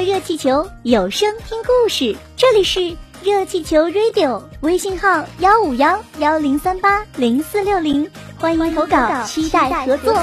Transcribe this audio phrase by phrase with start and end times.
[0.00, 10.14] 乐热气球有声听故事，这里是热气球 Radio，微信号幺五幺幺零三八零四六零，欢迎投稿，期待合作。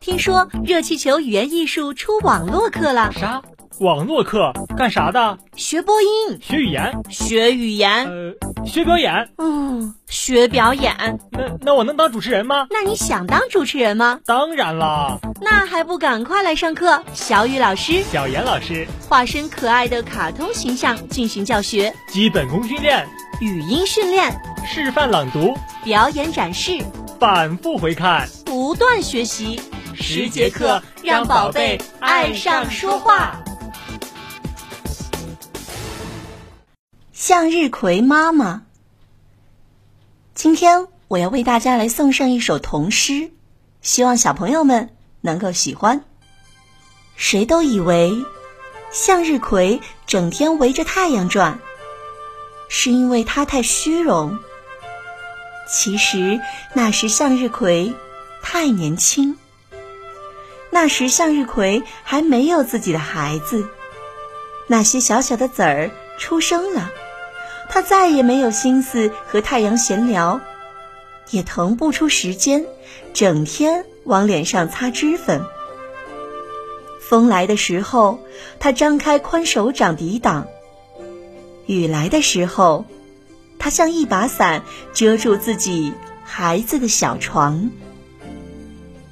[0.00, 3.12] 听说热气球语言艺术出网络课了？
[3.12, 3.42] 啥？
[3.80, 5.36] 网络课干啥的？
[5.56, 9.28] 学播音，学语言，学语言，呃，学表演。
[9.38, 11.18] 嗯，学表演。
[11.32, 12.68] 那那我能当主持人吗？
[12.70, 14.20] 那你想当主持人吗？
[14.24, 15.18] 当然啦。
[15.40, 17.02] 那还不赶快来上课？
[17.14, 23.04] 小雨老师、小严老师化身可爱的卡通形象进行教学，基本功训练，
[23.40, 24.32] 语音训练，
[24.64, 25.52] 示范朗读，
[25.82, 26.78] 表演展示，
[27.18, 29.60] 反复回看，不断学习。
[29.96, 33.40] 十节课让宝贝爱上说话。
[37.14, 38.62] 向日葵妈妈，
[40.34, 43.30] 今天我要为大家来送上一首童诗，
[43.82, 46.04] 希望小朋友们能够喜欢。
[47.14, 48.24] 谁都以为
[48.90, 51.60] 向日葵整天围着太阳转，
[52.68, 54.36] 是因为它太虚荣。
[55.68, 56.40] 其实
[56.72, 57.94] 那时向日葵
[58.42, 59.38] 太年轻，
[60.68, 63.68] 那时向日葵还没有自己的孩子，
[64.66, 66.90] 那些小小的籽儿出生了。
[67.68, 70.40] 他再也没有心思和太阳闲聊，
[71.30, 72.64] 也腾不出时间，
[73.12, 75.42] 整天往脸上擦脂粉。
[77.00, 78.18] 风来的时候，
[78.58, 80.46] 他张开宽手掌抵挡；
[81.66, 82.84] 雨来的时候，
[83.58, 85.92] 他像一把伞遮住自己
[86.24, 87.70] 孩子的小床。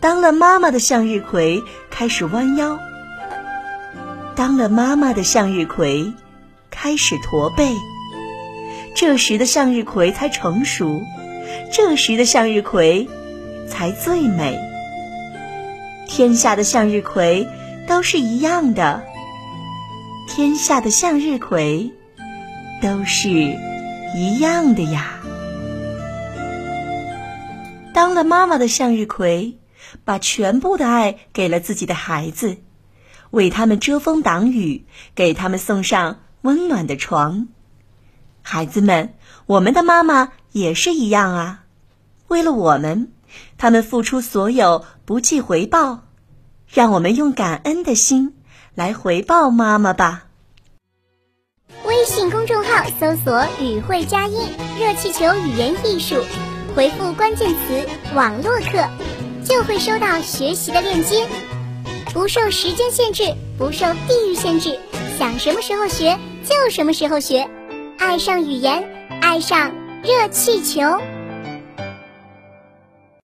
[0.00, 2.78] 当了妈妈的向日葵开始弯腰，
[4.34, 6.12] 当了妈妈的向日葵
[6.70, 7.74] 开始驼背。
[8.94, 11.02] 这时的向日葵才成熟，
[11.72, 13.08] 这时的向日葵
[13.68, 14.58] 才最美。
[16.08, 17.48] 天下的向日葵
[17.88, 19.02] 都是一样的，
[20.28, 21.92] 天下的向日葵
[22.80, 23.30] 都是
[24.14, 25.20] 一样的呀。
[27.92, 29.58] 当了妈妈的向日葵，
[30.04, 32.58] 把全部的爱给了自己的孩子，
[33.30, 37.48] 为他们遮风挡雨，给他们送上温暖的床。
[38.46, 39.14] 孩子们，
[39.46, 41.64] 我们的妈妈也是一样啊！
[42.28, 43.10] 为了我们，
[43.56, 46.00] 他们付出所有，不计回报。
[46.68, 48.34] 让我们用感恩的心
[48.74, 50.26] 来回报妈妈吧。
[51.84, 54.40] 微信公众号搜索“语会佳音
[54.78, 56.16] 热气球语言艺术”，
[56.76, 58.86] 回复关键词“网络课”，
[59.42, 61.26] 就会收到学习的链接。
[62.12, 64.78] 不受时间限制，不受地域限制，
[65.18, 67.48] 想什么时候学就什么时候学。
[67.98, 68.84] 爱上语言，
[69.20, 69.72] 爱上
[70.02, 70.82] 热气球。